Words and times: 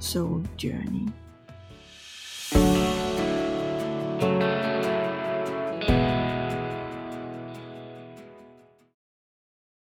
Soul 0.00 0.48
Journey. 0.64 1.08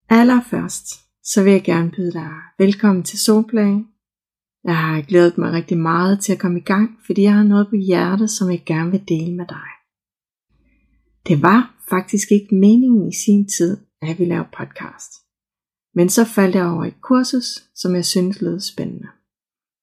Allerførst, 0.09 0.85
så 1.23 1.43
vil 1.43 1.51
jeg 1.51 1.63
gerne 1.63 1.91
byde 1.91 2.11
dig 2.11 2.31
velkommen 2.57 3.03
til 3.03 3.19
Soulplay. 3.19 3.73
Jeg 4.63 4.77
har 4.77 5.01
glædet 5.01 5.37
mig 5.37 5.51
rigtig 5.51 5.77
meget 5.77 6.19
til 6.19 6.33
at 6.33 6.39
komme 6.39 6.59
i 6.59 6.63
gang, 6.63 6.99
fordi 7.05 7.21
jeg 7.21 7.33
har 7.33 7.43
noget 7.43 7.67
på 7.69 7.75
hjertet, 7.75 8.29
som 8.29 8.51
jeg 8.51 8.63
gerne 8.65 8.91
vil 8.91 9.03
dele 9.07 9.35
med 9.35 9.45
dig. 9.47 9.69
Det 11.27 11.41
var 11.41 11.83
faktisk 11.89 12.31
ikke 12.31 12.55
meningen 12.55 13.07
i 13.07 13.15
sin 13.25 13.47
tid, 13.47 13.77
at 14.01 14.07
jeg 14.07 14.19
ville 14.19 14.33
lave 14.33 14.45
podcast. 14.57 15.11
Men 15.95 16.09
så 16.09 16.25
faldt 16.25 16.55
jeg 16.55 16.65
over 16.65 16.85
et 16.85 17.01
kursus, 17.01 17.63
som 17.75 17.95
jeg 17.95 18.05
syntes 18.05 18.41
lød 18.41 18.59
spændende. 18.59 19.07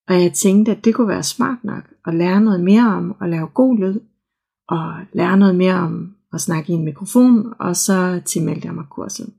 Og 0.09 0.23
jeg 0.23 0.33
tænkte, 0.33 0.73
at 0.73 0.85
det 0.85 0.95
kunne 0.95 1.09
være 1.09 1.23
smart 1.23 1.65
nok 1.65 1.85
at 2.07 2.15
lære 2.15 2.41
noget 2.41 2.61
mere 2.61 2.87
om 2.87 3.17
at 3.21 3.29
lave 3.31 3.47
god 3.47 3.79
lyd, 3.79 4.01
og 4.69 4.95
lære 5.13 5.37
noget 5.37 5.57
mere 5.57 5.75
om 5.75 6.15
at 6.33 6.41
snakke 6.41 6.73
i 6.73 6.75
en 6.75 6.85
mikrofon, 6.85 7.55
og 7.59 7.77
så 7.77 8.21
tilmeldte 8.25 8.67
jeg 8.67 8.75
mig 8.75 8.85
kurset. 8.91 9.33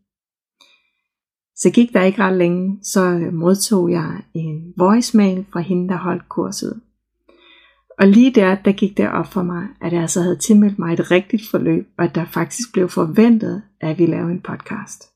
Så 1.56 1.70
gik 1.70 1.94
der 1.94 2.02
ikke 2.02 2.22
ret 2.22 2.38
længe, 2.38 2.80
så 2.84 3.30
modtog 3.34 3.92
jeg 3.92 4.22
en 4.34 4.74
voicemail 4.78 5.46
fra 5.54 5.60
hende, 5.60 5.90
der 5.90 5.98
holdt 5.98 6.30
kurset. 6.30 6.82
Og 8.00 8.08
lige 8.08 8.34
der, 8.34 8.56
der 8.56 8.72
gik 8.72 8.98
det 8.98 9.10
op 9.10 9.28
for 9.28 9.44
mig, 9.44 9.68
at 9.82 9.94
jeg 9.94 10.02
altså 10.02 10.22
havde 10.22 10.36
tilmeldt 10.36 10.80
mig 10.80 10.94
et 10.94 11.12
rigtigt 11.12 11.50
forløb, 11.52 11.88
og 11.98 12.06
at 12.06 12.16
der 12.16 12.26
faktisk 12.26 12.74
blev 12.74 12.90
forventet, 12.90 13.64
at 13.82 13.98
vi 13.98 14.06
lavede 14.06 14.32
en 14.32 14.42
podcast. 14.42 15.10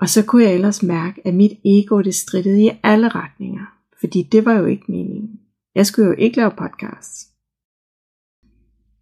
Og 0.00 0.08
så 0.08 0.24
kunne 0.26 0.42
jeg 0.42 0.54
ellers 0.54 0.82
mærke, 0.82 1.26
at 1.26 1.34
mit 1.34 1.52
ego 1.64 2.00
det 2.00 2.14
strittede 2.14 2.62
i 2.62 2.70
alle 2.82 3.08
retninger. 3.08 3.66
Fordi 4.04 4.22
det 4.32 4.44
var 4.44 4.52
jo 4.52 4.66
ikke 4.66 4.84
meningen. 4.88 5.40
Jeg 5.74 5.86
skulle 5.86 6.08
jo 6.08 6.14
ikke 6.18 6.36
lave 6.36 6.50
podcast. 6.50 7.12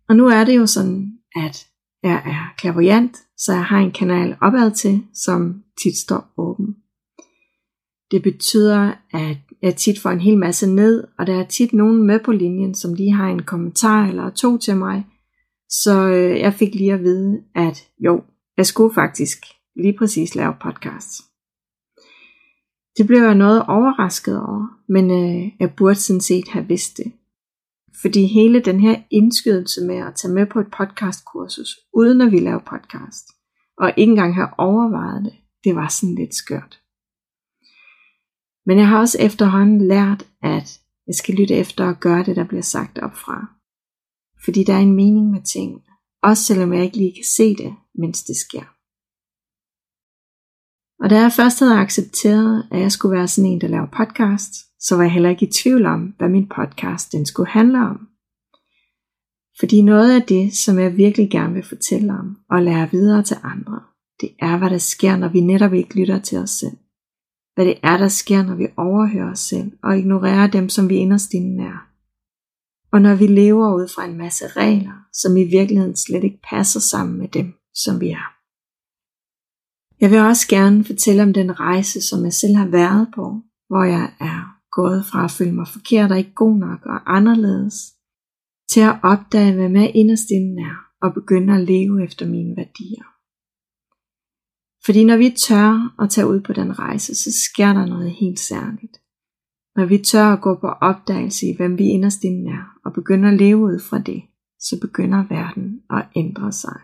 Og 0.08 0.16
nu 0.16 0.26
er 0.26 0.44
det 0.44 0.56
jo 0.56 0.66
sådan, 0.66 1.18
at 1.36 1.66
jeg 2.02 2.22
er 2.26 2.54
klaverjant, 2.58 3.16
så 3.36 3.52
jeg 3.52 3.64
har 3.64 3.78
en 3.78 3.92
kanal 3.92 4.36
opad 4.40 4.70
til, 4.70 5.02
som 5.14 5.62
tit 5.82 5.96
står 5.96 6.34
åben. 6.36 6.76
Det 8.10 8.22
betyder, 8.22 8.92
at 9.12 9.36
jeg 9.62 9.76
tit 9.76 10.00
får 10.00 10.10
en 10.10 10.20
hel 10.20 10.38
masse 10.38 10.66
ned, 10.66 11.04
og 11.18 11.26
der 11.26 11.40
er 11.40 11.46
tit 11.46 11.72
nogen 11.72 12.02
med 12.06 12.20
på 12.24 12.32
linjen, 12.32 12.74
som 12.74 12.94
lige 12.94 13.12
har 13.12 13.28
en 13.28 13.42
kommentar 13.42 14.06
eller 14.06 14.30
to 14.30 14.58
til 14.58 14.76
mig. 14.76 15.06
Så 15.68 16.06
øh, 16.08 16.40
jeg 16.40 16.54
fik 16.54 16.74
lige 16.74 16.92
at 16.92 17.02
vide, 17.02 17.42
at 17.54 17.88
jo, 17.98 18.22
jeg 18.56 18.66
skulle 18.66 18.94
faktisk 18.94 19.38
lige 19.76 19.98
præcis 19.98 20.34
lave 20.34 20.54
podcast. 20.62 21.31
Det 22.96 23.06
blev 23.06 23.22
jeg 23.22 23.34
noget 23.34 23.62
overrasket 23.68 24.40
over, 24.40 24.66
men 24.88 25.10
øh, 25.10 25.52
jeg 25.60 25.74
burde 25.76 25.94
sådan 25.94 26.20
set 26.20 26.48
have 26.48 26.68
vidst 26.68 26.96
det. 26.96 27.12
Fordi 28.00 28.26
hele 28.26 28.60
den 28.60 28.80
her 28.80 29.02
indskydelse 29.10 29.80
med 29.86 29.96
at 29.96 30.14
tage 30.14 30.34
med 30.34 30.46
på 30.46 30.60
et 30.60 30.70
podcastkursus, 30.76 31.78
uden 31.94 32.20
at 32.20 32.32
vi 32.32 32.38
laver 32.38 32.58
podcast, 32.58 33.26
og 33.78 33.92
ikke 33.96 34.10
engang 34.10 34.34
have 34.34 34.48
overvejet 34.58 35.24
det, 35.24 35.32
det 35.64 35.76
var 35.76 35.88
sådan 35.88 36.14
lidt 36.14 36.34
skørt. 36.34 36.80
Men 38.66 38.78
jeg 38.78 38.88
har 38.88 38.98
også 38.98 39.18
efterhånden 39.20 39.88
lært, 39.88 40.26
at 40.42 40.80
jeg 41.06 41.14
skal 41.14 41.34
lytte 41.34 41.54
efter 41.54 41.84
og 41.86 42.00
gøre 42.00 42.24
det, 42.24 42.36
der 42.36 42.44
bliver 42.44 42.62
sagt 42.62 42.98
op 42.98 43.16
fra. 43.16 43.46
Fordi 44.44 44.64
der 44.64 44.74
er 44.74 44.78
en 44.78 44.96
mening 44.96 45.30
med 45.30 45.42
tingene, 45.42 45.82
også 46.22 46.44
selvom 46.44 46.72
jeg 46.72 46.84
ikke 46.84 46.96
lige 46.96 47.14
kan 47.14 47.24
se 47.36 47.56
det, 47.56 47.74
mens 47.94 48.24
det 48.24 48.36
sker. 48.36 48.71
Og 51.02 51.10
da 51.10 51.20
jeg 51.20 51.32
først 51.32 51.58
havde 51.60 51.78
accepteret, 51.78 52.66
at 52.70 52.80
jeg 52.80 52.92
skulle 52.92 53.16
være 53.16 53.28
sådan 53.28 53.50
en, 53.50 53.60
der 53.60 53.68
laver 53.68 53.86
podcast, 53.86 54.52
så 54.80 54.96
var 54.96 55.02
jeg 55.02 55.12
heller 55.12 55.30
ikke 55.30 55.46
i 55.46 55.52
tvivl 55.52 55.86
om, 55.86 56.14
hvad 56.18 56.28
min 56.28 56.48
podcast 56.48 57.12
den 57.12 57.26
skulle 57.26 57.50
handle 57.50 57.78
om. 57.78 58.08
Fordi 59.60 59.82
noget 59.82 60.20
af 60.20 60.22
det, 60.22 60.56
som 60.56 60.78
jeg 60.78 60.96
virkelig 60.96 61.30
gerne 61.30 61.54
vil 61.54 61.62
fortælle 61.62 62.12
om 62.12 62.36
og 62.50 62.62
lære 62.62 62.90
videre 62.90 63.22
til 63.22 63.36
andre, 63.42 63.80
det 64.20 64.30
er, 64.40 64.58
hvad 64.58 64.70
der 64.70 64.78
sker, 64.78 65.16
når 65.16 65.28
vi 65.28 65.40
netop 65.40 65.72
ikke 65.72 66.00
lytter 66.00 66.18
til 66.18 66.38
os 66.38 66.50
selv. 66.50 66.76
Hvad 67.54 67.64
det 67.64 67.78
er, 67.82 67.96
der 67.96 68.08
sker, 68.08 68.42
når 68.42 68.54
vi 68.54 68.66
overhører 68.76 69.30
os 69.30 69.40
selv 69.40 69.72
og 69.82 69.98
ignorerer 69.98 70.46
dem, 70.46 70.68
som 70.68 70.88
vi 70.88 70.94
inderst 70.94 71.34
inde 71.34 71.64
er. 71.64 71.88
Og 72.92 73.02
når 73.02 73.14
vi 73.14 73.26
lever 73.26 73.74
ud 73.74 73.88
fra 73.88 74.04
en 74.04 74.18
masse 74.18 74.46
regler, 74.46 75.06
som 75.12 75.36
i 75.36 75.44
virkeligheden 75.44 75.96
slet 75.96 76.24
ikke 76.24 76.40
passer 76.50 76.80
sammen 76.80 77.18
med 77.18 77.28
dem, 77.28 77.54
som 77.74 78.00
vi 78.00 78.08
er. 78.08 78.31
Jeg 80.02 80.10
vil 80.10 80.18
også 80.18 80.48
gerne 80.48 80.84
fortælle 80.84 81.22
om 81.22 81.32
den 81.32 81.60
rejse, 81.60 82.00
som 82.08 82.24
jeg 82.24 82.32
selv 82.32 82.54
har 82.56 82.68
været 82.68 83.08
på, 83.14 83.26
hvor 83.68 83.84
jeg 83.84 84.06
er 84.20 84.40
gået 84.78 85.06
fra 85.06 85.24
at 85.24 85.30
føle 85.30 85.54
mig 85.54 85.68
forkert 85.68 86.12
og 86.12 86.18
ikke 86.18 86.34
god 86.34 86.56
nok 86.58 86.80
og 86.86 87.16
anderledes, 87.16 87.76
til 88.72 88.80
at 88.80 88.98
opdage, 89.02 89.54
hvad 89.54 89.68
med 89.68 89.90
inderst 89.94 90.30
inden 90.30 90.58
er, 90.58 90.76
og 91.02 91.14
begynde 91.14 91.54
at 91.54 91.64
leve 91.72 92.04
efter 92.04 92.26
mine 92.26 92.56
værdier. 92.56 93.06
Fordi 94.84 95.04
når 95.04 95.16
vi 95.16 95.30
tør 95.30 96.02
at 96.02 96.10
tage 96.10 96.26
ud 96.26 96.40
på 96.40 96.52
den 96.52 96.78
rejse, 96.78 97.14
så 97.14 97.30
sker 97.32 97.72
der 97.72 97.86
noget 97.86 98.10
helt 98.10 98.40
særligt. 98.40 98.96
Når 99.76 99.86
vi 99.86 99.98
tør 99.98 100.32
at 100.32 100.40
gå 100.40 100.54
på 100.54 100.68
opdagelse 100.68 101.46
i, 101.46 101.56
hvem 101.56 101.78
vi 101.78 101.84
inderst 101.84 102.24
inden 102.24 102.48
er, 102.48 102.64
og 102.84 102.92
begynder 102.92 103.28
at 103.30 103.38
leve 103.38 103.58
ud 103.58 103.80
fra 103.80 103.98
det, 103.98 104.22
så 104.60 104.78
begynder 104.80 105.24
verden 105.28 105.80
at 105.90 106.04
ændre 106.16 106.52
sig. 106.52 106.80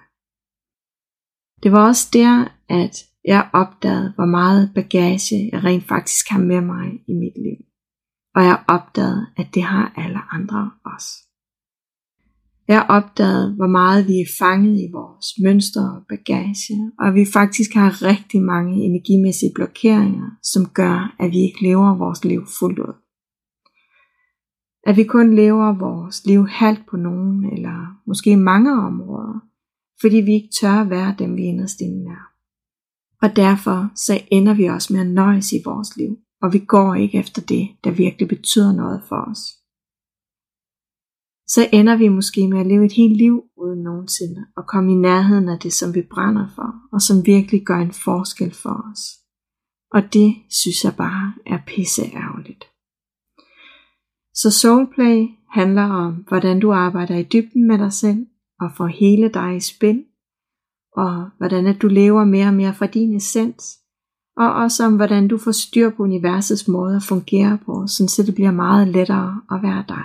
Det 1.62 1.72
var 1.72 1.86
også 1.86 2.08
der, 2.12 2.44
at 2.68 2.96
jeg 3.24 3.48
opdagede, 3.52 4.12
hvor 4.14 4.26
meget 4.26 4.70
bagage 4.74 5.50
jeg 5.52 5.64
rent 5.64 5.84
faktisk 5.84 6.30
har 6.30 6.38
med 6.38 6.60
mig 6.60 6.86
i 7.08 7.12
mit 7.12 7.36
liv. 7.46 7.60
Og 8.34 8.42
jeg 8.44 8.64
opdagede, 8.68 9.26
at 9.36 9.54
det 9.54 9.62
har 9.62 9.92
alle 9.96 10.20
andre 10.32 10.70
også. 10.84 11.10
Jeg 12.68 12.86
opdagede, 12.88 13.54
hvor 13.54 13.66
meget 13.66 14.06
vi 14.06 14.12
er 14.12 14.32
fanget 14.38 14.80
i 14.80 14.88
vores 14.92 15.26
mønstre 15.44 15.82
og 15.96 16.02
bagage, 16.08 16.92
og 16.98 17.08
at 17.08 17.14
vi 17.14 17.24
faktisk 17.32 17.74
har 17.74 18.02
rigtig 18.02 18.42
mange 18.42 18.74
energimæssige 18.88 19.52
blokeringer, 19.54 20.30
som 20.42 20.66
gør, 20.66 21.14
at 21.18 21.30
vi 21.32 21.38
ikke 21.38 21.62
lever 21.62 21.98
vores 21.98 22.24
liv 22.24 22.46
fuldt 22.58 22.78
ud. 22.78 22.94
At 24.86 24.96
vi 24.96 25.04
kun 25.04 25.34
lever 25.34 25.78
vores 25.78 26.26
liv 26.26 26.46
halvt 26.48 26.86
på 26.90 26.96
nogen, 26.96 27.52
eller 27.52 28.00
måske 28.06 28.36
mange 28.36 28.72
områder, 28.72 29.47
fordi 30.00 30.16
vi 30.16 30.32
ikke 30.32 30.54
tør 30.60 30.80
at 30.80 30.90
være 30.90 31.14
dem, 31.18 31.36
vi 31.36 31.42
inderst 31.42 31.80
inden 31.80 32.06
er. 32.06 32.24
Og 33.22 33.36
derfor 33.36 33.90
så 33.94 34.20
ender 34.30 34.54
vi 34.54 34.64
også 34.64 34.92
med 34.92 35.00
at 35.00 35.10
nøjes 35.10 35.52
i 35.52 35.62
vores 35.64 35.96
liv, 35.96 36.16
og 36.42 36.52
vi 36.52 36.58
går 36.58 36.94
ikke 36.94 37.18
efter 37.18 37.42
det, 37.42 37.68
der 37.84 37.90
virkelig 37.90 38.28
betyder 38.28 38.72
noget 38.72 39.02
for 39.08 39.16
os. 39.30 39.38
Så 41.46 41.68
ender 41.72 41.96
vi 41.96 42.08
måske 42.08 42.48
med 42.48 42.60
at 42.60 42.66
leve 42.66 42.84
et 42.84 42.92
helt 42.92 43.16
liv 43.16 43.42
uden 43.56 43.82
nogensinde 43.82 44.46
og 44.56 44.66
komme 44.66 44.92
i 44.92 44.94
nærheden 44.94 45.48
af 45.48 45.58
det, 45.58 45.72
som 45.72 45.94
vi 45.94 46.02
brænder 46.10 46.46
for, 46.54 46.74
og 46.92 47.00
som 47.02 47.26
virkelig 47.26 47.66
gør 47.66 47.78
en 47.78 47.92
forskel 47.92 48.54
for 48.54 48.90
os. 48.92 49.02
Og 49.90 50.12
det 50.12 50.34
synes 50.50 50.84
jeg 50.84 50.94
bare 50.96 51.34
er 51.46 51.58
pisse 51.66 52.02
ærgerligt. 52.02 52.64
Så 54.34 54.50
Soulplay 54.50 55.26
handler 55.50 55.82
om, 55.82 56.12
hvordan 56.28 56.60
du 56.60 56.72
arbejder 56.72 57.16
i 57.16 57.22
dybden 57.22 57.66
med 57.66 57.78
dig 57.78 57.92
selv, 57.92 58.26
og 58.60 58.70
får 58.76 58.86
hele 58.86 59.28
dig 59.28 59.56
i 59.56 59.60
spil, 59.60 60.04
og 60.96 61.30
hvordan 61.38 61.66
at 61.66 61.82
du 61.82 61.88
lever 61.88 62.24
mere 62.24 62.46
og 62.46 62.54
mere 62.54 62.74
fra 62.74 62.86
din 62.86 63.16
essens, 63.16 63.78
og 64.36 64.54
også 64.54 64.84
om 64.84 64.96
hvordan 64.96 65.28
du 65.28 65.38
får 65.38 65.52
styr 65.52 65.90
på 65.90 66.02
universets 66.02 66.68
måde 66.68 66.96
at 66.96 67.02
fungere 67.02 67.58
på, 67.66 67.86
så 67.86 68.22
det 68.26 68.34
bliver 68.34 68.50
meget 68.50 68.88
lettere 68.88 69.40
at 69.50 69.62
være 69.62 69.84
dig. 69.88 70.04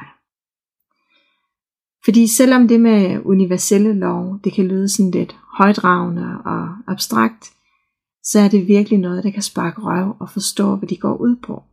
Fordi 2.05 2.27
selvom 2.27 2.67
det 2.67 2.79
med 2.79 3.19
universelle 3.25 3.93
lov, 3.93 4.39
det 4.43 4.53
kan 4.53 4.67
lyde 4.67 4.89
sådan 4.89 5.11
lidt 5.11 5.37
højdragende 5.57 6.37
og 6.45 6.77
abstrakt, 6.87 7.53
så 8.23 8.39
er 8.39 8.47
det 8.47 8.67
virkelig 8.67 8.99
noget, 8.99 9.23
der 9.23 9.31
kan 9.31 9.41
sparke 9.41 9.81
røv 9.81 10.15
og 10.19 10.29
forstå, 10.29 10.75
hvad 10.75 10.89
de 10.89 10.97
går 10.97 11.15
ud 11.17 11.35
på. 11.35 11.63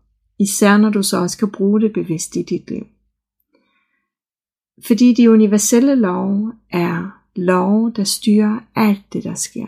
Især 0.41 0.77
når 0.77 0.91
du 0.91 1.03
så 1.03 1.21
også 1.21 1.39
kan 1.39 1.51
bruge 1.51 1.81
det 1.81 1.93
bevidst 1.93 2.37
i 2.37 2.43
dit 2.43 2.71
liv. 2.71 2.87
Fordi 4.87 5.15
de 5.15 5.31
universelle 5.31 5.95
love 5.95 6.53
er 6.71 7.23
love, 7.37 7.93
der 7.97 8.05
styrer 8.05 8.61
alt 8.75 9.13
det, 9.13 9.25
der 9.25 9.35
sker. 9.35 9.67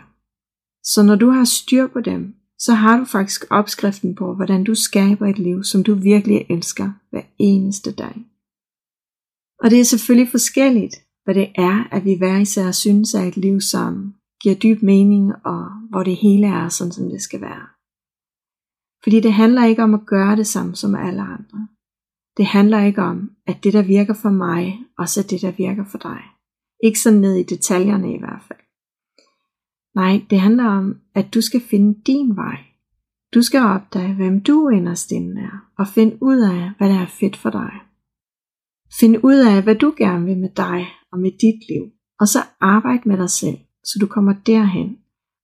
Så 0.83 1.03
når 1.03 1.15
du 1.15 1.29
har 1.29 1.43
styr 1.43 1.87
på 1.87 2.01
dem, 2.01 2.35
så 2.59 2.73
har 2.73 2.99
du 2.99 3.05
faktisk 3.05 3.45
opskriften 3.49 4.15
på, 4.15 4.35
hvordan 4.35 4.63
du 4.63 4.75
skaber 4.75 5.27
et 5.27 5.39
liv, 5.39 5.63
som 5.63 5.83
du 5.83 5.93
virkelig 5.95 6.45
elsker 6.49 6.91
hver 7.09 7.21
eneste 7.37 7.91
dag. 7.91 8.25
Og 9.63 9.71
det 9.71 9.79
er 9.79 9.83
selvfølgelig 9.83 10.31
forskelligt, 10.31 10.95
hvad 11.23 11.35
det 11.35 11.47
er, 11.55 11.87
at 11.91 12.05
vi 12.05 12.15
hver 12.17 12.37
især 12.37 12.71
synes 12.71 13.13
er 13.13 13.21
et 13.21 13.37
liv, 13.37 13.61
som 13.61 14.13
giver 14.41 14.55
dyb 14.55 14.81
mening, 14.81 15.31
og 15.45 15.65
hvor 15.89 16.03
det 16.03 16.15
hele 16.15 16.47
er 16.47 16.69
sådan, 16.69 16.91
som 16.91 17.09
det 17.09 17.21
skal 17.21 17.41
være. 17.41 17.67
Fordi 19.03 19.19
det 19.19 19.33
handler 19.33 19.65
ikke 19.65 19.83
om 19.83 19.93
at 19.93 20.05
gøre 20.05 20.35
det 20.35 20.47
samme 20.47 20.75
som 20.75 20.95
alle 20.95 21.21
andre. 21.21 21.67
Det 22.37 22.45
handler 22.45 22.83
ikke 22.83 23.01
om, 23.01 23.31
at 23.47 23.63
det 23.63 23.73
der 23.73 23.81
virker 23.81 24.13
for 24.13 24.29
mig, 24.29 24.79
også 24.97 25.19
er 25.19 25.23
det 25.23 25.41
der 25.41 25.51
virker 25.51 25.85
for 25.85 25.97
dig. 25.97 26.21
Ikke 26.83 26.99
så 26.99 27.11
ned 27.11 27.35
i 27.35 27.43
detaljerne 27.43 28.15
i 28.15 28.19
hvert 28.19 28.41
fald. 28.47 28.59
Nej, 29.95 30.21
det 30.29 30.39
handler 30.39 30.65
om, 30.65 30.95
at 31.15 31.33
du 31.33 31.41
skal 31.41 31.61
finde 31.61 32.01
din 32.07 32.35
vej. 32.35 32.57
Du 33.33 33.41
skal 33.41 33.61
opdage, 33.61 34.13
hvem 34.13 34.41
du 34.41 34.69
inderst 34.69 35.11
inde 35.11 35.41
er, 35.41 35.71
og 35.77 35.87
finde 35.87 36.17
ud 36.21 36.37
af, 36.37 36.71
hvad 36.77 36.89
der 36.89 36.99
er 36.99 37.05
fedt 37.19 37.35
for 37.35 37.49
dig. 37.49 37.71
Find 38.99 39.17
ud 39.23 39.35
af, 39.35 39.63
hvad 39.63 39.75
du 39.75 39.93
gerne 39.97 40.25
vil 40.25 40.37
med 40.37 40.49
dig 40.49 40.87
og 41.11 41.19
med 41.19 41.31
dit 41.31 41.69
liv, 41.69 41.83
og 42.19 42.27
så 42.27 42.39
arbejde 42.59 43.09
med 43.09 43.17
dig 43.17 43.29
selv, 43.29 43.57
så 43.83 43.97
du 44.01 44.07
kommer 44.07 44.33
derhen, 44.45 44.97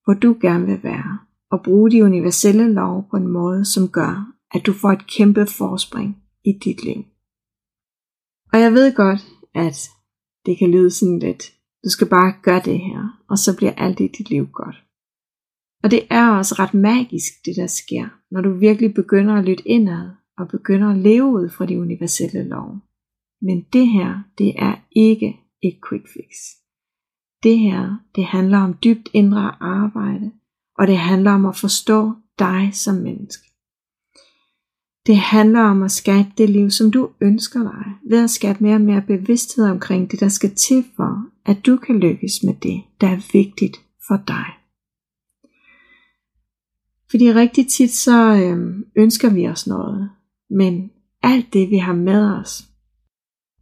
hvor 0.04 0.14
du 0.14 0.38
gerne 0.42 0.66
vil 0.66 0.84
være, 0.84 1.20
og 1.52 1.64
bruge 1.64 1.92
de 1.92 2.04
universelle 2.04 2.74
lov 2.74 3.08
på 3.10 3.18
en 3.18 3.28
måde, 3.28 3.66
som 3.66 3.88
gør, 3.88 4.34
at 4.52 4.66
du 4.66 4.74
får 4.74 4.92
et 4.92 5.08
kæmpe 5.08 5.46
forspring 5.46 6.18
i 6.50 6.52
dit 6.66 6.84
liv. 6.84 7.02
Og 8.54 8.58
jeg 8.64 8.72
ved 8.74 8.96
godt, 8.96 9.22
at 9.66 9.78
det 10.46 10.58
kan 10.60 10.72
lyde 10.72 10.92
sådan 10.92 11.20
lidt, 11.20 11.44
du 11.84 11.90
skal 11.90 12.10
bare 12.10 12.34
gøre 12.44 12.62
det 12.66 12.80
her, 12.80 13.24
og 13.30 13.38
så 13.38 13.58
bliver 13.58 13.72
alt 13.72 14.00
i 14.00 14.08
dit 14.08 14.30
liv 14.30 14.48
godt. 14.54 14.78
Og 15.84 15.92
det 15.92 16.02
er 16.10 16.28
også 16.30 16.56
ret 16.60 16.74
magisk, 16.74 17.32
det 17.46 17.56
der 17.56 17.68
sker, 17.68 18.06
når 18.32 18.42
du 18.42 18.54
virkelig 18.54 18.94
begynder 18.94 19.36
at 19.36 19.46
lytte 19.46 19.68
indad, 19.68 20.10
og 20.38 20.48
begynder 20.48 20.90
at 20.90 20.98
leve 20.98 21.26
ud 21.26 21.50
fra 21.50 21.66
de 21.66 21.80
universelle 21.80 22.44
lov. 22.44 22.78
Men 23.42 23.66
det 23.74 23.88
her, 23.88 24.24
det 24.38 24.54
er 24.58 24.76
ikke 24.92 25.40
et 25.64 25.80
quick 25.90 26.08
fix. 26.08 26.34
Det 27.44 27.60
her, 27.60 27.98
det 28.16 28.26
handler 28.26 28.58
om 28.58 28.78
dybt 28.84 29.10
indre 29.14 29.56
arbejde, 29.62 30.32
og 30.78 30.88
det 30.88 30.98
handler 30.98 31.32
om 31.32 31.46
at 31.46 31.56
forstå 31.56 32.14
dig 32.40 32.70
som 32.74 32.96
menneske. 32.96 33.49
Det 35.10 35.18
handler 35.18 35.60
om 35.60 35.84
at 35.84 35.92
skabe 35.92 36.30
det 36.38 36.50
liv, 36.50 36.70
som 36.70 36.92
du 36.92 37.10
ønsker 37.22 37.64
dig, 37.64 37.86
ved 38.10 38.24
at 38.24 38.30
skabe 38.30 38.64
mere 38.64 38.76
og 38.76 38.82
mere 38.82 39.02
bevidsthed 39.02 39.66
omkring 39.66 40.12
det, 40.12 40.20
der 40.20 40.28
skal 40.28 40.56
til 40.56 40.86
for, 40.96 41.30
at 41.46 41.66
du 41.66 41.78
kan 41.78 42.00
lykkes 42.00 42.44
med 42.44 42.54
det, 42.54 42.82
der 43.02 43.08
er 43.08 43.30
vigtigt 43.34 43.78
for 44.08 44.24
dig. 44.28 44.46
Fordi 47.12 47.34
rigtig 47.34 47.68
tit 47.68 47.92
så 47.92 48.36
øhm, 48.44 48.86
ønsker 48.96 49.30
vi 49.30 49.48
os 49.48 49.68
noget, 49.68 50.10
men 50.50 50.92
alt 51.24 51.54
det 51.54 51.70
vi 51.70 51.78
har 51.78 51.96
med 51.96 52.40
os, 52.40 52.64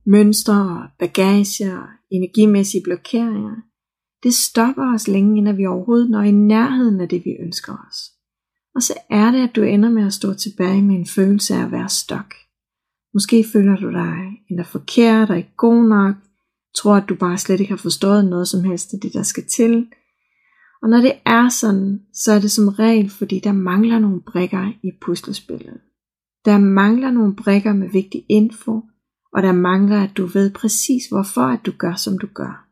mønstre, 0.05 0.89
bagage 0.99 1.71
energimæssige 2.11 2.83
blokeringer, 2.83 3.55
det 4.23 4.33
stopper 4.33 4.93
os 4.93 5.07
længe, 5.07 5.37
inden 5.37 5.57
vi 5.57 5.65
overhovedet 5.65 6.09
når 6.09 6.21
i 6.21 6.31
nærheden 6.31 7.01
af 7.01 7.09
det, 7.09 7.25
vi 7.25 7.31
ønsker 7.39 7.87
os. 7.89 8.16
Og 8.77 8.83
så 8.83 8.93
er 9.09 9.31
det, 9.31 9.43
at 9.43 9.55
du 9.55 9.61
ender 9.61 9.89
med 9.89 10.05
at 10.05 10.13
stå 10.13 10.33
tilbage 10.33 10.81
med 10.81 10.95
en 10.95 11.05
følelse 11.05 11.55
af 11.55 11.63
at 11.63 11.71
være 11.71 11.89
stok. 11.89 12.33
Måske 13.13 13.45
føler 13.53 13.75
du 13.75 13.91
dig 13.91 14.17
endda 14.49 14.63
forkert 14.63 15.29
og 15.29 15.37
ikke 15.37 15.55
god 15.57 15.87
nok, 15.87 16.15
tror 16.75 16.95
at 16.95 17.09
du 17.09 17.15
bare 17.15 17.37
slet 17.37 17.59
ikke 17.59 17.71
har 17.71 17.77
forstået 17.77 18.25
noget 18.25 18.47
som 18.47 18.63
helst 18.63 18.93
af 18.93 18.99
det, 18.99 19.13
der 19.13 19.23
skal 19.23 19.43
til. 19.55 19.87
Og 20.81 20.89
når 20.89 20.97
det 20.97 21.13
er 21.25 21.49
sådan, 21.49 22.01
så 22.13 22.31
er 22.31 22.39
det 22.39 22.51
som 22.51 22.67
regel, 22.67 23.09
fordi 23.09 23.39
der 23.39 23.51
mangler 23.51 23.99
nogle 23.99 24.21
brikker 24.21 24.71
i 24.83 24.91
puslespillet. 25.01 25.79
Der 26.45 26.57
mangler 26.57 27.11
nogle 27.11 27.35
brikker 27.35 27.73
med 27.73 27.89
vigtig 27.89 28.25
info, 28.29 28.81
og 29.33 29.43
der 29.43 29.51
mangler, 29.51 30.03
at 30.03 30.17
du 30.17 30.25
ved 30.25 30.51
præcis, 30.51 31.03
hvorfor 31.11 31.41
at 31.41 31.59
du 31.65 31.71
gør, 31.77 31.93
som 31.93 32.17
du 32.17 32.27
gør. 32.33 32.67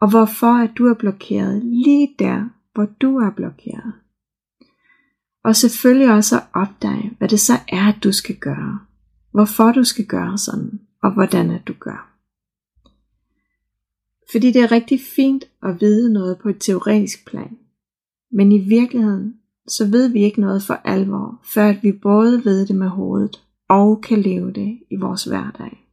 Og 0.00 0.10
hvorfor 0.10 0.52
at 0.52 0.70
du 0.78 0.86
er 0.86 0.94
blokeret 0.94 1.62
lige 1.64 2.14
der, 2.18 2.48
hvor 2.74 2.86
du 3.00 3.16
er 3.16 3.30
blokeret. 3.30 3.92
Og 5.44 5.56
selvfølgelig 5.56 6.14
også 6.14 6.36
at 6.36 6.42
opdage, 6.54 7.14
hvad 7.18 7.28
det 7.28 7.40
så 7.40 7.52
er, 7.68 7.88
at 7.88 8.04
du 8.04 8.12
skal 8.12 8.36
gøre. 8.36 8.78
Hvorfor 9.32 9.72
du 9.72 9.84
skal 9.84 10.06
gøre 10.06 10.38
sådan, 10.38 10.80
og 11.02 11.12
hvordan 11.12 11.50
at 11.50 11.68
du 11.68 11.72
gør. 11.80 12.14
Fordi 14.30 14.52
det 14.52 14.62
er 14.62 14.72
rigtig 14.72 15.00
fint 15.16 15.44
at 15.62 15.80
vide 15.80 16.12
noget 16.12 16.38
på 16.38 16.48
et 16.48 16.56
teoretisk 16.60 17.26
plan. 17.26 17.58
Men 18.32 18.52
i 18.52 18.58
virkeligheden, 18.58 19.34
så 19.68 19.86
ved 19.86 20.08
vi 20.08 20.20
ikke 20.20 20.40
noget 20.40 20.62
for 20.62 20.74
alvor, 20.74 21.40
før 21.54 21.68
at 21.68 21.82
vi 21.82 21.92
både 21.92 22.44
ved 22.44 22.66
det 22.66 22.76
med 22.76 22.88
hovedet, 22.88 23.42
og 23.68 24.00
kan 24.00 24.20
leve 24.20 24.52
det 24.52 24.78
i 24.90 24.96
vores 24.96 25.24
hverdag. 25.24 25.84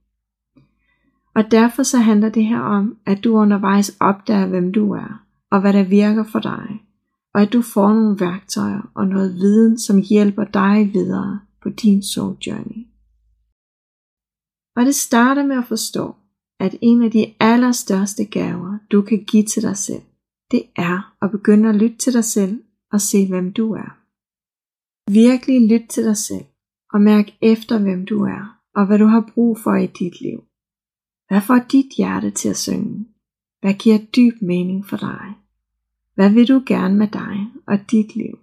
Og 1.36 1.52
derfor 1.52 1.84
så 1.84 1.98
handler 1.98 2.30
det 2.30 2.46
her 2.46 2.60
om, 2.60 2.98
at 3.06 3.24
du 3.24 3.38
undervejs 3.38 3.98
opdager, 4.00 4.48
hvem 4.48 4.74
du 4.74 4.94
er, 4.94 5.26
og 5.52 5.62
hvad 5.62 5.74
der 5.74 5.84
virker 5.84 6.24
for 6.24 6.40
dig, 6.40 6.85
og 7.36 7.42
at 7.42 7.54
du 7.54 7.62
får 7.62 7.94
nogle 7.94 8.20
værktøjer 8.20 8.92
og 8.94 9.08
noget 9.08 9.36
viden, 9.36 9.80
som 9.80 10.02
hjælper 10.02 10.46
dig 10.46 10.94
videre 10.94 11.40
på 11.62 11.70
din 11.70 12.04
soul 12.04 12.36
journey. 12.48 12.82
Og 14.76 14.86
det 14.86 14.96
starter 14.96 15.46
med 15.46 15.58
at 15.58 15.68
forstå, 15.68 16.16
at 16.60 16.76
en 16.82 17.04
af 17.04 17.12
de 17.12 17.34
allerstørste 17.40 18.26
gaver, 18.26 18.78
du 18.92 19.02
kan 19.02 19.24
give 19.26 19.44
til 19.44 19.62
dig 19.62 19.78
selv, 19.78 20.02
det 20.52 20.64
er 20.76 21.16
at 21.22 21.32
begynde 21.32 21.70
at 21.70 21.76
lytte 21.76 21.98
til 21.98 22.14
dig 22.14 22.24
selv 22.24 22.64
og 22.92 23.02
se, 23.02 23.28
hvem 23.28 23.54
du 23.54 23.74
er. 23.74 23.90
Virkelig 25.12 25.70
lyt 25.72 25.88
til 25.90 26.04
dig 26.04 26.18
selv 26.18 26.46
og 26.94 27.02
mærk 27.02 27.28
efter, 27.42 27.80
hvem 27.80 28.06
du 28.06 28.24
er 28.24 28.62
og 28.76 28.86
hvad 28.86 29.00
du 29.00 29.06
har 29.06 29.32
brug 29.34 29.58
for 29.60 29.76
i 29.76 29.88
dit 29.88 30.22
liv. 30.22 30.40
Hvad 31.28 31.42
får 31.42 31.60
dit 31.72 31.90
hjerte 31.98 32.32
til 32.32 32.50
at 32.50 32.58
synge? 32.58 33.08
Hvad 33.62 33.74
giver 33.74 33.98
dyb 34.16 34.42
mening 34.42 34.86
for 34.86 34.98
dig? 34.98 35.45
Hvad 36.16 36.30
vil 36.30 36.48
du 36.48 36.64
gerne 36.66 36.96
med 36.96 37.08
dig 37.08 37.52
og 37.68 37.92
dit 37.92 38.16
liv? 38.16 38.40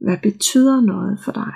Hvad 0.00 0.18
betyder 0.22 0.80
noget 0.80 1.20
for 1.24 1.32
dig? 1.32 1.54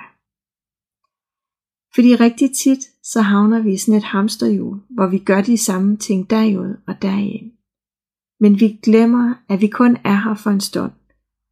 Fordi 1.95 2.15
rigtig 2.15 2.51
tit, 2.57 2.79
så 3.03 3.21
havner 3.21 3.63
vi 3.63 3.73
i 3.73 3.77
sådan 3.77 3.99
et 3.99 4.05
hamsterhjul, 4.05 4.81
hvor 4.91 5.07
vi 5.07 5.19
gør 5.19 5.41
de 5.43 5.59
samme 5.59 5.97
ting 5.97 6.31
derud 6.31 6.77
og 6.87 7.03
derind. 7.03 7.53
Men 8.41 8.61
vi 8.61 8.79
glemmer, 8.83 9.35
at 9.49 9.61
vi 9.61 9.69
kun 9.69 9.97
er 10.05 10.15
her 10.15 10.35
for 10.35 10.51
en 10.51 10.61
stund, 10.61 10.93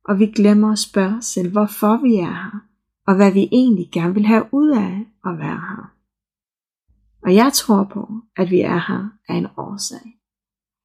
og 0.05 0.19
vi 0.19 0.26
glemmer 0.26 0.72
at 0.72 0.78
spørge 0.78 1.16
os 1.16 1.25
selv, 1.25 1.52
hvorfor 1.52 2.02
vi 2.02 2.14
er 2.14 2.34
her, 2.43 2.65
og 3.06 3.17
hvad 3.17 3.32
vi 3.32 3.48
egentlig 3.53 3.88
gerne 3.93 4.15
vil 4.15 4.27
have 4.27 4.44
ud 4.53 4.69
af 4.69 5.06
at 5.24 5.38
være 5.38 5.60
her. 5.70 5.94
Og 7.22 7.34
jeg 7.34 7.53
tror 7.53 7.84
på, 7.84 8.08
at 8.36 8.50
vi 8.50 8.60
er 8.60 8.81
her 8.88 9.08
af 9.29 9.34
en 9.34 9.46
årsag. 9.56 10.18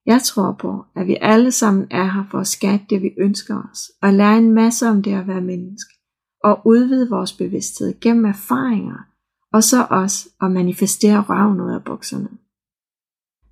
Jeg 0.06 0.22
tror 0.24 0.56
på, 0.60 0.86
at 0.96 1.08
vi 1.08 1.18
alle 1.22 1.52
sammen 1.52 1.88
er 1.92 2.04
her 2.04 2.24
for 2.32 2.40
at 2.40 2.48
skabe 2.48 2.84
det, 2.90 3.02
vi 3.02 3.12
ønsker 3.18 3.64
os, 3.72 3.92
og 4.02 4.14
lære 4.14 4.38
en 4.38 4.54
masse 4.54 4.88
om 4.90 5.04
det 5.04 5.14
at 5.14 5.28
være 5.28 5.42
menneske, 5.42 5.94
og 6.44 6.62
udvide 6.66 7.10
vores 7.10 7.34
bevidsthed 7.34 8.00
gennem 8.02 8.26
erfaringer, 8.26 8.98
og 9.54 9.64
så 9.64 9.88
også 9.90 10.30
at 10.42 10.52
manifestere 10.52 11.22
røven 11.22 11.62
ud 11.62 11.72
af 11.72 11.84
bukserne. 11.84 12.30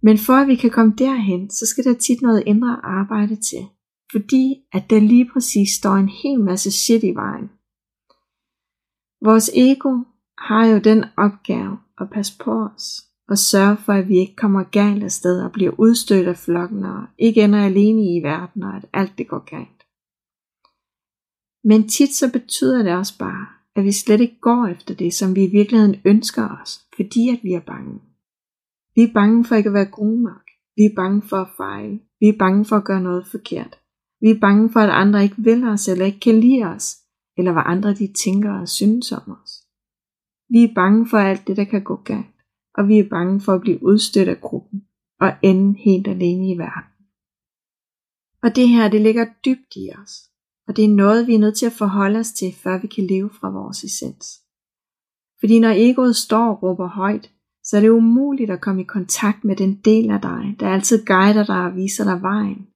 Men 0.03 0.17
for 0.17 0.33
at 0.33 0.47
vi 0.47 0.55
kan 0.55 0.69
komme 0.69 0.93
derhen, 0.97 1.49
så 1.49 1.65
skal 1.65 1.83
der 1.83 1.93
tit 1.93 2.21
noget 2.21 2.43
indre 2.45 2.79
arbejde 2.83 3.35
til, 3.35 3.65
fordi 4.11 4.55
at 4.73 4.89
der 4.89 4.99
lige 4.99 5.29
præcis 5.33 5.69
står 5.69 5.95
en 5.95 6.09
hel 6.09 6.39
masse 6.39 6.71
shit 6.71 7.03
i 7.03 7.15
vejen. 7.15 7.49
Vores 9.23 9.49
ego 9.55 10.03
har 10.37 10.65
jo 10.65 10.79
den 10.79 11.05
opgave 11.17 11.77
at 12.01 12.09
passe 12.09 12.33
på 12.43 12.63
os, 12.75 13.10
og 13.31 13.37
sørge 13.37 13.77
for, 13.77 13.93
at 13.93 14.09
vi 14.09 14.17
ikke 14.17 14.35
kommer 14.35 14.63
galt 14.63 15.03
af 15.03 15.11
sted 15.11 15.41
og 15.41 15.51
bliver 15.51 15.71
udstødt 15.77 16.27
af 16.27 16.37
flokken 16.37 16.83
og 16.85 17.05
ikke 17.17 17.43
ender 17.43 17.65
alene 17.65 18.01
i 18.15 18.23
verden 18.23 18.63
og 18.63 18.75
at 18.75 18.85
alt 18.93 19.17
det 19.17 19.27
går 19.27 19.43
galt. 19.55 19.81
Men 21.63 21.89
tit 21.89 22.15
så 22.15 22.31
betyder 22.31 22.83
det 22.83 22.93
også 22.95 23.17
bare, 23.17 23.47
at 23.75 23.83
vi 23.83 23.91
slet 23.91 24.21
ikke 24.21 24.39
går 24.41 24.67
efter 24.67 24.93
det, 24.93 25.13
som 25.13 25.35
vi 25.35 25.43
i 25.43 25.51
virkeligheden 25.51 25.95
ønsker 26.05 26.61
os, 26.61 26.81
fordi 26.95 27.29
at 27.29 27.39
vi 27.43 27.53
er 27.53 27.59
bange. 27.59 27.99
Vi 28.95 29.01
er 29.01 29.13
bange 29.13 29.45
for 29.45 29.55
ikke 29.55 29.69
at 29.69 29.73
være 29.73 29.85
gode 29.85 30.23
nok. 30.23 30.45
Vi 30.75 30.83
er 30.83 30.95
bange 30.95 31.21
for 31.21 31.37
at 31.37 31.53
fejle. 31.57 31.99
Vi 32.19 32.27
er 32.27 32.37
bange 32.39 32.65
for 32.65 32.75
at 32.75 32.83
gøre 32.83 33.01
noget 33.01 33.27
forkert. 33.27 33.79
Vi 34.21 34.29
er 34.29 34.39
bange 34.39 34.69
for, 34.69 34.79
at 34.79 34.89
andre 34.89 35.23
ikke 35.23 35.35
vil 35.37 35.63
os 35.63 35.87
eller 35.87 36.05
ikke 36.05 36.19
kan 36.19 36.39
lide 36.39 36.63
os, 36.63 36.97
eller 37.37 37.51
hvad 37.51 37.63
andre 37.65 37.93
de 37.93 38.13
tænker 38.23 38.51
og 38.51 38.69
synes 38.69 39.11
om 39.11 39.37
os. 39.43 39.51
Vi 40.49 40.63
er 40.63 40.73
bange 40.75 41.09
for 41.09 41.17
alt 41.17 41.47
det, 41.47 41.57
der 41.57 41.63
kan 41.63 41.83
gå 41.83 41.95
galt, 41.95 42.30
og 42.77 42.87
vi 42.87 42.99
er 42.99 43.09
bange 43.09 43.41
for 43.41 43.53
at 43.53 43.61
blive 43.61 43.83
udstødt 43.83 44.29
af 44.29 44.41
gruppen 44.41 44.85
og 45.19 45.33
ende 45.41 45.79
helt 45.79 46.07
alene 46.07 46.49
i 46.49 46.57
verden. 46.57 46.91
Og 48.43 48.55
det 48.55 48.69
her, 48.69 48.89
det 48.89 49.01
ligger 49.01 49.25
dybt 49.45 49.75
i 49.75 49.89
os, 50.01 50.11
og 50.67 50.75
det 50.75 50.85
er 50.85 50.95
noget, 50.95 51.27
vi 51.27 51.35
er 51.35 51.39
nødt 51.39 51.57
til 51.57 51.65
at 51.65 51.71
forholde 51.71 52.19
os 52.19 52.31
til, 52.31 52.53
før 52.53 52.81
vi 52.81 52.87
kan 52.87 53.07
leve 53.07 53.29
fra 53.29 53.49
vores 53.49 53.83
essens. 53.83 54.41
Fordi 55.39 55.59
når 55.59 55.73
egoet 55.75 56.15
står 56.15 56.49
og 56.49 56.63
råber 56.63 56.87
højt, 56.87 57.31
så 57.63 57.77
er 57.77 57.81
det 57.81 57.89
umuligt 57.89 58.51
at 58.51 58.61
komme 58.61 58.81
i 58.81 58.85
kontakt 58.85 59.43
med 59.43 59.55
den 59.55 59.75
del 59.85 60.11
af 60.11 60.21
dig, 60.21 60.55
der 60.59 60.69
altid 60.69 61.05
guider 61.05 61.45
dig 61.45 61.65
og 61.65 61.75
viser 61.75 62.03
dig 62.03 62.21
vejen. 62.21 62.67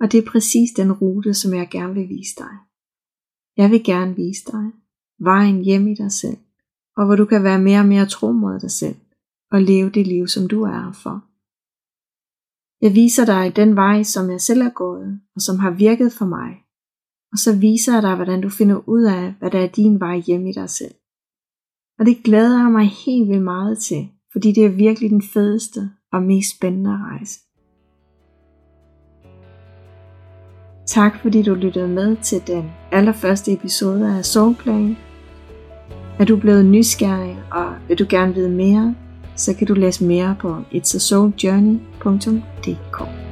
Og 0.00 0.12
det 0.12 0.18
er 0.18 0.30
præcis 0.30 0.70
den 0.76 0.92
rute, 0.92 1.34
som 1.34 1.54
jeg 1.54 1.68
gerne 1.70 1.94
vil 1.94 2.08
vise 2.08 2.34
dig. 2.38 2.54
Jeg 3.56 3.70
vil 3.70 3.84
gerne 3.84 4.16
vise 4.16 4.44
dig 4.52 4.72
vejen 5.18 5.64
hjem 5.64 5.88
i 5.88 5.94
dig 5.94 6.12
selv, 6.12 6.36
og 6.96 7.06
hvor 7.06 7.16
du 7.16 7.24
kan 7.24 7.44
være 7.44 7.60
mere 7.60 7.80
og 7.80 7.86
mere 7.86 8.06
tro 8.06 8.32
mod 8.32 8.60
dig 8.60 8.70
selv, 8.70 8.96
og 9.54 9.62
leve 9.62 9.90
det 9.90 10.06
liv, 10.06 10.26
som 10.28 10.48
du 10.48 10.62
er 10.62 10.92
for. 11.02 11.16
Jeg 12.84 12.94
viser 12.94 13.24
dig 13.24 13.56
den 13.56 13.76
vej, 13.76 14.02
som 14.02 14.30
jeg 14.30 14.40
selv 14.40 14.60
er 14.62 14.70
gået, 14.70 15.20
og 15.34 15.40
som 15.40 15.58
har 15.58 15.70
virket 15.70 16.12
for 16.12 16.26
mig. 16.26 16.50
Og 17.32 17.38
så 17.38 17.56
viser 17.56 17.92
jeg 17.94 18.02
dig, 18.02 18.14
hvordan 18.14 18.40
du 18.40 18.48
finder 18.48 18.88
ud 18.88 19.02
af, 19.02 19.34
hvad 19.38 19.50
der 19.50 19.60
er 19.60 19.66
din 19.66 20.00
vej 20.00 20.16
hjem 20.26 20.46
i 20.46 20.52
dig 20.52 20.70
selv. 20.70 20.94
Og 21.98 22.06
det 22.06 22.22
glæder 22.24 22.62
jeg 22.62 22.72
mig 22.72 22.86
helt 23.06 23.28
vildt 23.28 23.42
meget 23.42 23.78
til, 23.78 24.08
fordi 24.32 24.52
det 24.52 24.64
er 24.64 24.68
virkelig 24.68 25.10
den 25.10 25.22
fedeste 25.22 25.90
og 26.12 26.22
mest 26.22 26.56
spændende 26.56 26.90
rejse. 26.90 27.40
Tak 30.86 31.22
fordi 31.22 31.42
du 31.42 31.54
lyttede 31.54 31.88
med 31.88 32.16
til 32.16 32.46
den 32.46 32.70
allerførste 32.92 33.52
episode 33.52 34.18
af 34.18 34.24
Soulplan. 34.24 34.96
Er 36.18 36.24
du 36.24 36.36
blevet 36.36 36.64
nysgerrig, 36.64 37.38
og 37.52 37.74
vil 37.88 37.98
du 37.98 38.06
gerne 38.08 38.34
vide 38.34 38.50
mere, 38.50 38.94
så 39.36 39.54
kan 39.54 39.66
du 39.66 39.74
læse 39.74 40.04
mere 40.04 40.36
på 40.40 40.56
itsasouljourney.dk. 40.70 43.23